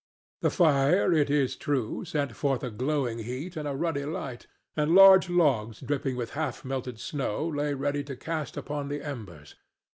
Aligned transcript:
The 0.41 0.49
fire, 0.49 1.13
it 1.13 1.29
is 1.29 1.55
true, 1.55 2.05
sent 2.05 2.35
forth 2.35 2.63
a 2.63 2.71
glowing 2.71 3.19
heat 3.19 3.55
and 3.55 3.67
a 3.67 3.75
ruddy 3.75 4.03
light, 4.03 4.47
and 4.75 4.95
large 4.95 5.29
logs 5.29 5.79
dripping 5.79 6.15
with 6.15 6.31
half 6.31 6.65
melted 6.65 6.99
snow 6.99 7.47
lay 7.47 7.75
ready 7.75 8.03
to 8.05 8.15
cast 8.15 8.57
upon 8.57 8.87
the 8.87 9.03
embers. 9.05 9.53